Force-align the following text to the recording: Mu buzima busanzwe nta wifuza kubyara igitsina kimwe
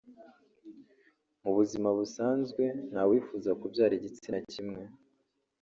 Mu 1.43 1.51
buzima 1.57 1.89
busanzwe 1.97 2.63
nta 2.91 3.01
wifuza 3.09 3.49
kubyara 3.59 3.93
igitsina 3.99 4.39
kimwe 4.51 4.83